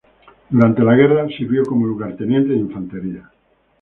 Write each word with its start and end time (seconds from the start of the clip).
Durante 0.49 0.81
la 0.81 0.95
guerra, 0.95 1.27
sirvió 1.27 1.63
como 1.63 1.85
lugarteniente 1.85 2.53
de 2.53 2.57
infantería. 2.57 3.31